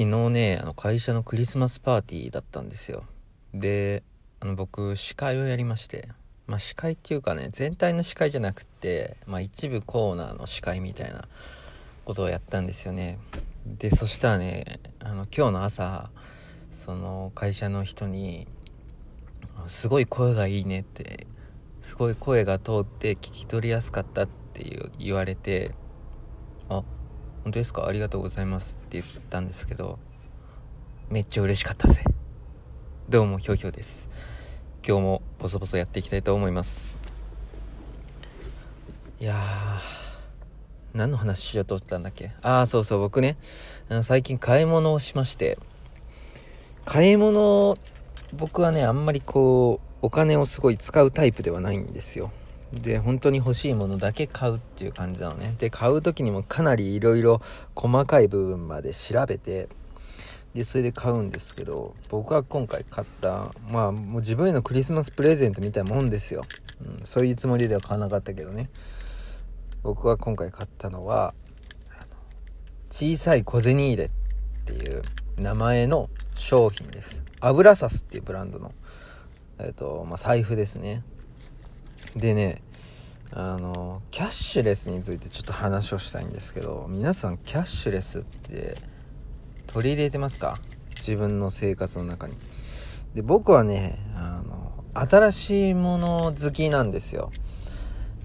[0.00, 3.04] 昨日ねあの会社のクリスマスパーティーだったんですよ。
[3.52, 4.02] で
[4.40, 6.08] あの僕司会をやりまして。
[6.46, 11.28] まあ司会っていうかね全体の司会じゃなくて、まあ、一部コーナーの司会みたいな
[12.06, 13.18] ことをやったんですよね。
[13.66, 16.10] でそしたらねあの今日の朝
[16.72, 18.48] その会社の人に
[19.68, 21.26] 「すごい声がいいね」って
[21.82, 25.72] すごい声が通って聞き取りやすかったって言われて
[26.70, 26.82] あ
[27.42, 27.86] 本当ですか？
[27.86, 29.98] ありがとうございますって言ったんですけど
[31.08, 32.04] めっちゃ嬉しかったぜ。
[33.08, 34.08] どうもひょうひょうです。
[34.86, 37.00] 今日もボソボソやっていきたいと思います。
[39.20, 39.38] いやー
[40.92, 42.32] 何の話しようと思ったんだっけ？
[42.42, 43.36] ああそうそう僕ね。
[43.88, 45.58] あの最近買い物をしまして。
[46.84, 47.78] 買い物
[48.34, 52.32] 僕はねあんまりこうお金をすごい使うタイプではないんですよ。
[52.72, 55.54] で本当に欲しいものだけ買うっていう感じなのね。
[55.58, 57.42] で買う時にもかなりいろいろ
[57.74, 59.68] 細かい部分まで調べて
[60.54, 66.44] でそれで買うんですけど僕は今回買ったまあもう自分へのクリスマスプレゼントみたいなもんですよ、
[66.80, 68.70] うん、そういうつもりでは買わなかったけどね。
[69.82, 71.34] 僕は今回買ったのは
[72.90, 74.10] 小さい小銭入れっ
[74.66, 75.00] ていう
[75.38, 77.22] 名前の商品です。
[77.40, 78.72] 油サスっていうブランドの
[79.58, 81.02] えっ、ー、とまあ財布ですね。
[82.16, 82.62] でね
[83.32, 88.76] あのキャッシュレスについてちょっと話をしたいんですけど皆さんキャッシュレスって
[89.68, 90.58] 取り入れてますか？
[90.96, 92.34] 自分の生活の中に。
[93.14, 97.30] で僕はねあの新しいもの好きなんですよ。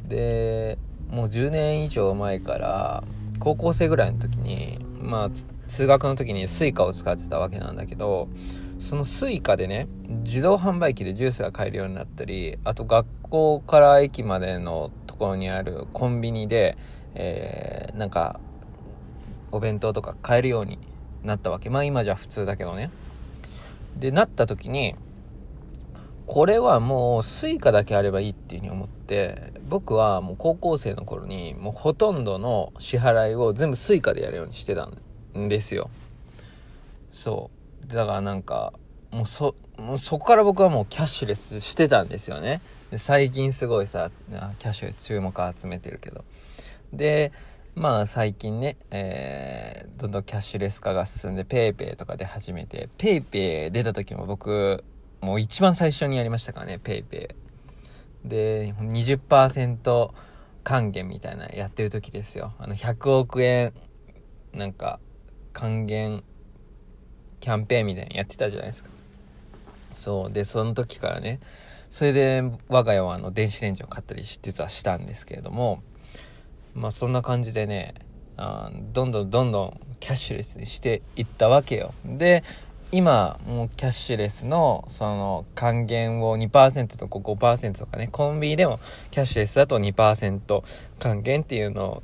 [0.08, 3.04] でもう10年以上前から
[3.40, 5.30] 高校生ぐらいの時にまあ
[5.68, 8.28] 通学の時に Suica を使ってたわけなんだけど
[8.80, 9.88] その Suica でね
[10.24, 16.78] 自動販売機でジュースが買えるようになったりあと学校から駅までのところにあるコンビニで、
[17.16, 18.40] えー、なんか
[19.52, 20.80] お弁当とか買えるように
[21.24, 21.70] なったわけ。
[21.70, 22.92] まあ今じゃ普通だけどね。
[23.98, 24.96] でなった時に
[26.28, 34.90] これはもう Suica だけあればいいっていうふうに思って僕はもう高校生の頃にもうほとんどの支払いを全部 Suica でやるようにしてた
[35.38, 35.90] んですよ。
[37.12, 37.65] そう。
[37.88, 38.74] だからなんか
[39.12, 42.62] もうそもうそこから僕はもうキャッシュレスしてたんですよね。
[42.98, 46.24] 最近すごいさキャッシュレス注目集めてるけど。
[46.94, 47.32] で
[47.76, 54.84] まあ最近ね、えー、どんどんキャッシュレス化が進んで PayPay とかで始めて PayPay 出た時も僕
[55.22, 57.36] もう一番最初にやりましたからね PayPay
[58.24, 60.12] で20%
[60.64, 62.54] 還元みたいなやってる時ですよ。
[62.58, 63.74] あの100億円
[64.54, 65.00] なんか
[65.54, 66.24] 還元
[67.46, 68.90] キャンペーンみたいなやってたじゃないですか。
[69.94, 70.34] そう。
[70.34, 71.40] でその時からね
[71.92, 75.84] それで我が家はあの電子レンジを買ったり実はしたんですけれども
[76.74, 77.94] まあそんな感じでね
[78.36, 81.94] あどんどんどんどんキャッシュレスにしていったわけよ。
[82.04, 82.44] で
[82.92, 88.80] 今もうキャッシュレスのその還元を2%とか5%とかねコンビニでも
[89.12, 90.64] キャッシュレスだと2%
[90.98, 92.04] 還元っていうのを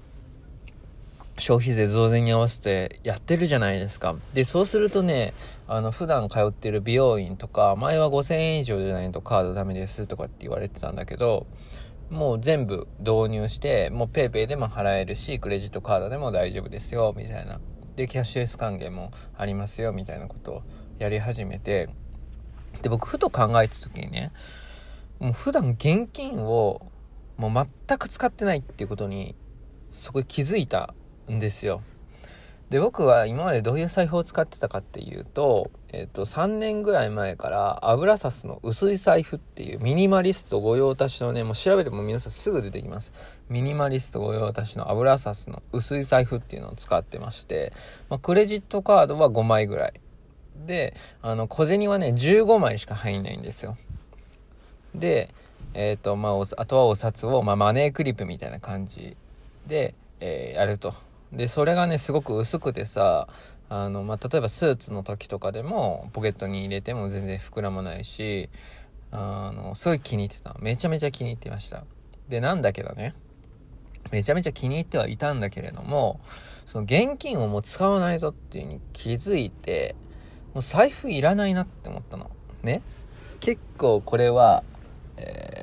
[1.38, 4.16] 消費税増税に合わせてやってるじゃないですか。
[4.34, 5.34] で、そうするとね、
[5.68, 11.48] あの、普段通ってる美容院とか、前は5000円以上じゃないとカードダメですとかって言われてたんだけど、
[12.10, 17.60] もう全部導入して、もう PayPay でも払えるし、クレジットカードでも大丈夫ですよ、みたいな。
[17.96, 20.62] で、キャッシュレス還元もありますよ、みたいなことを
[21.00, 21.90] やり始めて、
[22.82, 24.32] で、僕、ふと考えた時にね、
[25.20, 26.92] もう普段現金を
[27.38, 29.36] もう全く使ってないっていうことに、
[29.92, 30.94] そこで気づいた
[31.32, 31.82] んですよ。
[32.72, 43.12] で、僕は今までどういう財布を使ってたかっていうと、えっ、と、3年ぐらい前から油サスの薄い財布っていうミニマリスト御用達のね、もう調べても皆さんすぐ出てきます。
[43.50, 47.74] ミニマリスト御用達の油サスの薄い財布っていうのを使ってまして、
[48.10, 49.94] まあ、クレジットカードは5枚ぐらい。
[50.66, 53.76] で、あの、小銭はね、15枚しか入んないんですよ。
[54.96, 55.34] で、
[55.74, 59.18] えっ、と、まあ、あとはお札を、まあ、マネークリップみたいな感じ
[59.68, 60.94] で、えー、やると。
[61.32, 63.28] でそれがねすごく薄くてさ
[63.70, 68.50] あの、まあ、例えばスーツの時とかでもポケットに入れても全然膨らまないし
[69.12, 70.56] あのすごい気に入ってた。
[70.60, 71.84] めちゃめちゃ気に入ってました。
[72.30, 73.14] でなんだけどね
[74.12, 76.20] めちゃめちゃ気に入ってはいたんだけれども
[76.66, 79.96] その現金をもう使わないぞっていう風に気づいて
[80.54, 82.32] もう財布いらないなって思ったの。
[82.64, 82.82] ね。
[83.40, 84.64] 結構これは、
[85.18, 85.61] えー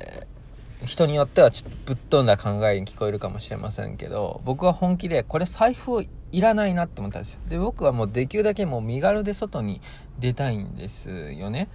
[0.89, 7.41] 人によってはちょっとぶっ飛んだ考えに聞こえるかもしれませんけど僕は本気でこれ財布いらないなって思ったんですよ。
[7.47, 9.81] で僕はもうできるだけもう身軽で外に
[10.19, 11.69] 出たいんですよね。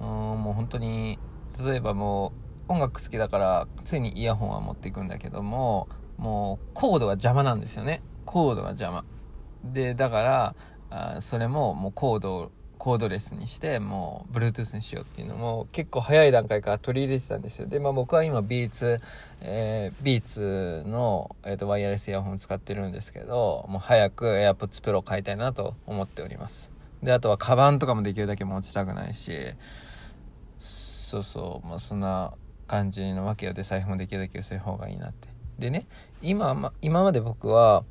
[0.00, 1.20] うんもう本当に
[1.64, 2.32] 例えばも
[2.68, 8.02] う音楽好きだからついにイヤホンは持っていくんだけどももうコードが邪魔なんですよね。
[8.26, 9.04] コードが邪魔。
[9.64, 10.54] でだから
[10.90, 12.50] あそれももうコード
[12.82, 17.68] コードレスにしてもう Bluetooth にしようっていうのも結構早い段階から取り入れてたんですよ。
[17.68, 19.00] で、まあ、僕は今ビーツ、
[19.40, 26.72] えー、ビーツの、えーと、ワイヤレスイヤホン使ってるんですけどもう早く AirPods Pro 買いたいなと思っております。
[27.04, 29.30] であとはカバンとかもできるだけ持ちたくないし
[30.58, 32.34] そうそうまあそんな
[32.66, 33.52] 感じのわけよ。
[33.52, 35.28] で財布もできるだけ薄い方がいいなって。
[35.60, 35.86] でね
[36.20, 37.84] 今,、ま、今まで僕は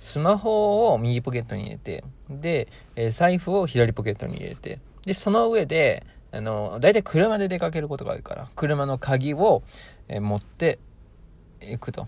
[0.00, 9.62] スマホを右ポケットに入れて、で、えー、財布を左ポケットに入れて、で、その上で、あの、大体車で出かけることがあるから、車の鍵を、
[10.08, 10.78] えー、持って
[11.60, 12.04] いくと。
[12.04, 12.06] っ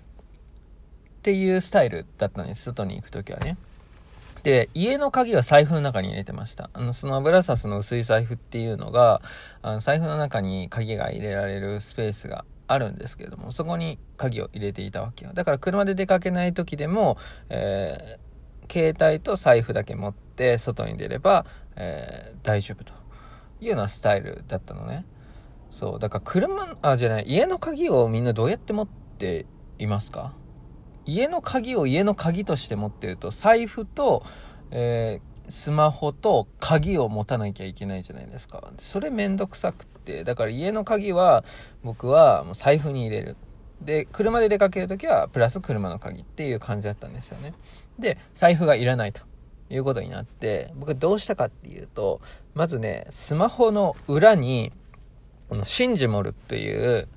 [1.22, 3.58] ていうスタイルだったんです、外に行くときはね。
[4.42, 6.70] で、家の鍵は財布の中に入れてました。
[6.72, 9.20] あの、そのブラサスの薄い財布っていうのが、
[9.60, 15.32] あの財布の中に鍵が入れられるスペースがあるんですけれどもそこに鍵を入れていたわけよ。
[15.34, 17.18] だから車で出かけない時でも、
[17.48, 22.94] えー、携帯と財布だけ持って外に出れば、えー、大丈夫と
[23.60, 25.04] いうようなスタイルだったのね。
[25.70, 28.88] そうだから車あじゃない家の鍵をみんなどうやって持っ
[29.18, 29.46] て
[29.78, 30.34] いますか？
[31.04, 34.24] 家の鍵を家の鍵として持ってると財布と、
[34.70, 38.72] えースマホと鍵を持たなきゃいけないじゃないですか。
[38.78, 39.86] それめんどくさく、
[40.25, 41.44] だから家の鍵は
[41.82, 43.37] 僕はもう財布に入れる。
[43.81, 47.54] で、車で出かけるときはプラス車の鍵っていう感じだったんですよね。
[47.99, 49.22] で、財布がいらないと
[49.70, 52.20] いうことになって、僕どうしたかっていうと、
[52.54, 54.72] まずね、スマホの裏に、
[55.49, 57.08] このシンジモルっていう、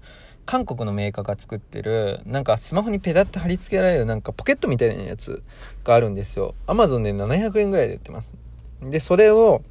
[0.46, 5.44] 韓国のメーカーが作ってる、なんかスマホにペタッと貼り付けられるなんかポケットみたいなやつ
[5.84, 6.54] があるんですよ。
[6.68, 8.36] アマゾンで700円ぐらいで売ってます。
[8.82, 9.64] で、それを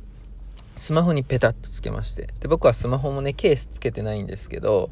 [0.77, 2.29] スマホにペタッとつけまして。
[2.41, 4.91] で、僕はスマホもね、ケースつけてないんですけど、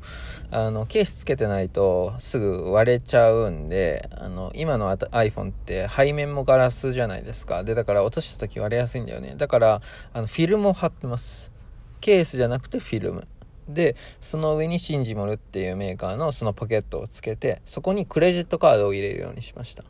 [0.50, 7.64] あの、ケースつけてないとすぐ割れちゃうんで、あの、今の iPhone って背面もガラスじゃないですか。
[7.64, 9.34] で、だから落とした時割れやすいんだよね。
[9.36, 9.82] だから、
[10.12, 11.52] あの、フィルムを貼ってます。
[12.00, 13.26] ケースじゃなくてフィルム。
[13.68, 19.84] でその上にシンジモルっていうメーカーのそのポケットをつけてそこにクレジットカードを入れるようにしました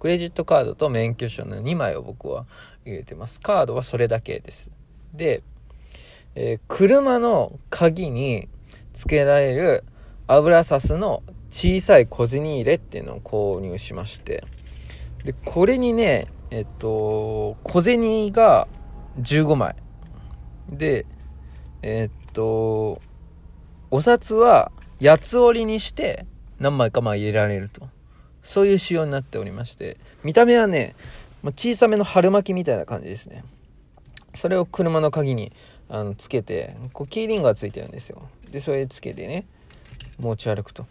[0.00, 2.46] クレジットカードと免許証の2枚を僕は
[2.84, 4.70] 入れてますカードはそれだけです
[5.14, 5.42] で、
[6.34, 8.48] えー、車の鍵に
[8.92, 9.84] つけられる
[10.26, 14.44] 油サスの小さい小銭入れっていうのを購入しまして
[15.24, 18.66] でこれにねえっと小銭が
[19.20, 19.76] 15枚
[20.70, 21.04] で
[21.82, 23.00] えっと
[23.90, 24.72] お札は
[25.02, 26.26] 八つ折りにして
[26.58, 27.88] 何枚かまあ入れられると。
[28.42, 30.94] そういう仕様になっておりまして、見た目はね、
[31.44, 33.44] 小さめの春巻きみたいな感じですね。
[34.34, 35.52] それを車の鍵に
[35.88, 38.22] あのつけて、こうキーリングがついてるんですよ。
[38.50, 39.46] で、それつけてね、
[40.18, 40.86] 持ち歩くと。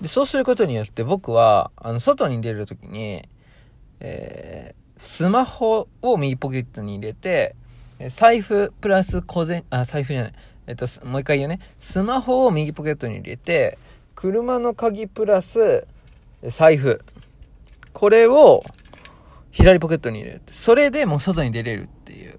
[0.00, 3.28] で、そうすることによって僕は、あの、外に出るときに、
[4.00, 7.54] えー、スマホを右ポケットに入れて、
[8.08, 10.32] 財布プラス小銭、あ、財布じゃない。
[10.66, 11.60] えっと、もう一回言うね。
[11.78, 13.78] スマホを右ポケットに入れて、
[14.14, 15.86] 車の鍵プラス
[16.42, 17.02] 財布。
[17.92, 18.62] これを
[19.50, 20.42] 左ポケットに入れる。
[20.46, 22.38] それでもう外に出れるっていう。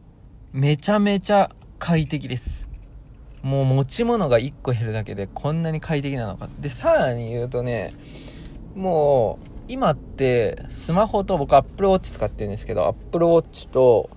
[0.58, 2.68] めちゃめちゃ快適です。
[3.44, 6.50] もう持ち物が1個減るだけでこんなに快適なのか。
[6.60, 7.94] で、さらに言うとね、
[8.74, 14.10] もう、今ってスマホと僕 Apple Watch 使ってるんですけど、Apple Watch と、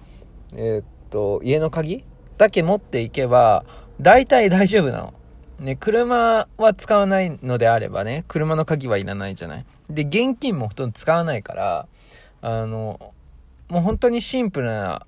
[0.55, 2.07] えー、っと、家の鍵
[2.39, 3.67] だけ持っていけば、
[4.01, 5.13] 大体大丈夫なの。
[5.59, 9.67] ね、車は使わないのであればね、車の鍵はいらないじゃない。
[9.91, 11.87] で、現金もほとんど使わないから、
[12.41, 13.13] あの、
[13.69, 15.07] もう本当にシンプルな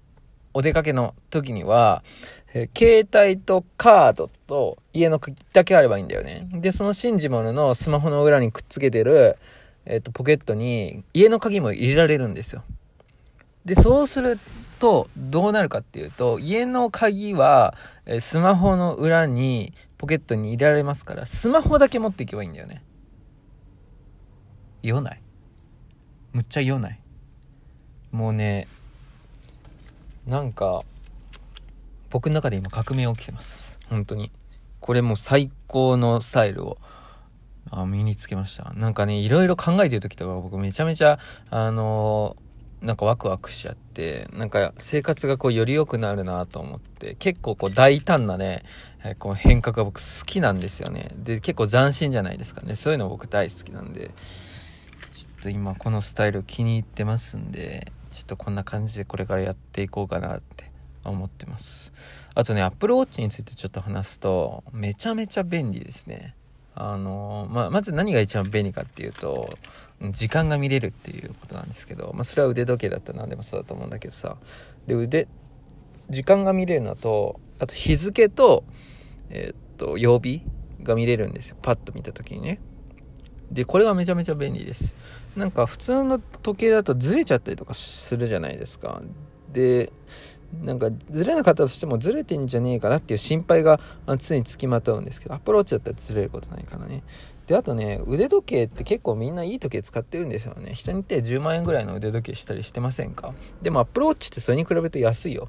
[0.55, 2.03] お出かけの時には、
[2.55, 6.49] え携帯とカードと家の鍵だけあればいいんだよね。
[6.53, 9.39] で、そのシンジモルのスマホの裏にくっつけてる、
[9.85, 12.63] えっ、と、ポケットに家の鍵も入れられるんですよ。
[13.65, 14.39] で、そうする
[14.79, 22.83] と、どうなるかっていうと、家の鍵は、えスマホの裏に、ポケットに入れられますから、スマホだけ持っていけばいいんだよね。
[24.83, 25.23] 言わない
[26.33, 27.01] むっちゃ言わない
[28.11, 28.69] もうね、
[30.27, 30.83] なんか、
[32.11, 33.79] 僕の中で今革命起きてます。
[33.89, 34.31] 本当に。
[34.81, 36.79] これもう最高のスタイルを
[37.71, 38.73] あ身につけました。
[38.75, 41.19] なんかね、いろいろ考えてる時とか僕めちゃめちゃ、
[41.51, 42.37] あの
[42.83, 48.65] なんかワクワクしちゃって、なんか生活がこうより良くなるなと思って、結構こう大胆なね、
[49.05, 51.11] えこう変革が僕好きなんですよね。
[51.17, 52.75] で、結構斬新じゃないですかね。
[52.75, 54.13] そういうの僕大好きなんで、ちょ
[55.41, 60.71] っと今このスタイル気に入ってますんで、ちょっとこんな感じでこれからやっていこうかなって
[61.05, 61.93] 思ってます。
[62.35, 66.35] あとね、Apple Watch についてちょっと話すと、めちゃめちゃ便利ですね。
[66.75, 69.51] あのまあ、まず何が一番便利かっていうと
[70.11, 74.37] 時間が見れるっていうことなんですけど、まあ、それは腕時計だったら何でもそうだと思うんだけどさ
[74.87, 75.29] で腕
[76.09, 78.65] 時間が見れるのとあと日付と,、
[79.29, 80.43] えー、っと曜日
[80.83, 82.59] が見れるんですよパッと見た時にね
[83.53, 84.97] でこれがめちゃめちゃ便利です。
[85.37, 89.03] なんか普通の時計だとずれちゃったりとかするじゃないですか。
[89.53, 89.93] で
[90.63, 93.81] なんかずれなかったとしてもずれてんじゃねえかなっていう心配が
[94.19, 97.03] 常につきまとうんですけどアプローチだったらずれることないからね。
[97.47, 100.73] であとね腕時計って結構みんないい時計使ってるんですよね。
[100.75, 103.35] 人によって10万円ぐらいの腕時計したりしてませんか？
[103.61, 105.49] でもアプローチってそれに比べると安いよ。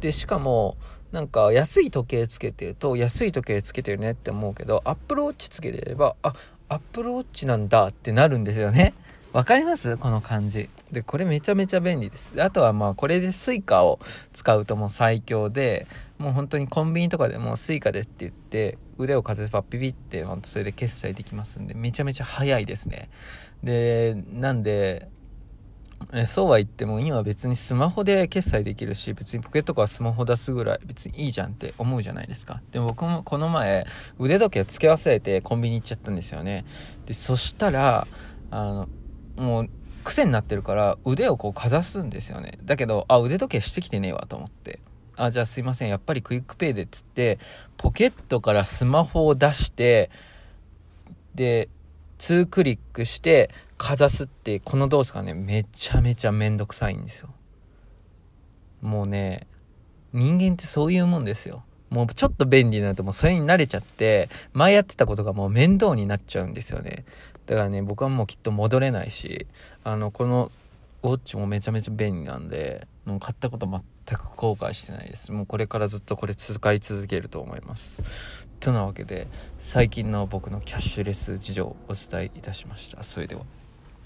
[0.00, 0.76] でしかも
[1.12, 6.34] なんか安い時計つけてると安い時計つけてるねって思うけどアップルウォッチつけてればあ
[6.70, 8.94] アップルウォッチなんだってなるんですよね
[9.32, 9.96] わかります？
[9.96, 10.68] この感じ。
[10.90, 12.42] で、これめちゃめちゃ便利です。
[12.42, 14.00] あとはまあこれで suica を
[14.32, 15.86] 使うともう最強で、
[16.18, 23.08] もう本当にコンビニとかでも suica でって言って腕をかざせばピピってほんとそれで決済できますんで、めちゃめちゃ早いですね。
[23.62, 25.08] で、なんで、
[26.12, 32.62] えそうは言っても今別にスマホで決済できるし別にポケットからスマホ出すぐらい別にいいじゃんって思うじゃないですか。
[32.72, 33.86] でも僕もこの前
[34.18, 36.64] 腕時計つけ忘れてコンビニ行っちゃったんですよね。
[37.06, 38.06] でそしたら
[38.50, 38.88] あの
[39.36, 39.70] もう
[40.04, 42.58] 癖になってるから腕をこうかざすんですよね。
[42.64, 44.80] だけどあ腕時計してきてねえわと思って。
[45.16, 47.38] あじゃあすいませんやっぱりクイックペイでっつって
[47.76, 50.10] ポケットからスマホを出して
[51.34, 51.68] で
[52.18, 53.50] 2クリックして
[53.80, 57.30] かざすってこの動作がねめちゃめちゃめんどくさいんですよ。
[58.82, 59.46] もうね
[60.12, 61.64] 人間ってそういうもんですよ。
[61.88, 67.06] もうちょっと便利になるともうそれに慣れちゃって前やってたことがもう面倒になっちゃうんですよね。
[67.46, 69.46] だからね僕はもうきっと戻れないし
[69.82, 70.52] あのこの
[71.02, 73.82] ウォッチもめちゃめちゃ便利なんでもう買ったこと全
[74.18, 75.32] く後悔してないです。
[75.32, 78.02] もうこれからずっとこれ使い続けると思います。
[78.60, 79.26] となわけで
[79.58, 83.02] 最近の僕のキャッシュレス事情をお伝えいたしました。
[83.02, 83.40] それでは。